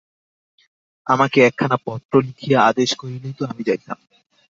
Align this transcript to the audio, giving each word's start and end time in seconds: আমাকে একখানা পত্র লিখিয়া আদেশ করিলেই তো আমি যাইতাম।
আমাকে 1.07 1.37
একখানা 1.41 1.77
পত্র 1.85 2.13
লিখিয়া 2.27 2.59
আদেশ 2.69 2.89
করিলেই 2.95 3.35
তো 3.37 3.43
আমি 3.45 3.61
যাইতাম। 3.67 3.97